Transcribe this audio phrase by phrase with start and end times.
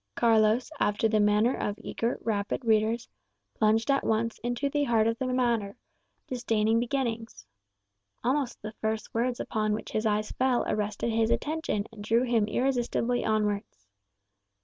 [0.15, 3.07] Carlos, after the manner of eager, rapid readers,
[3.53, 5.77] plunged at once into the heart of the matter,
[6.25, 7.45] disdaining beginnings.
[8.23, 12.45] Almost the first words upon which his eyes fell arrested his attention and drew him
[12.47, 13.85] irresistibly onwards.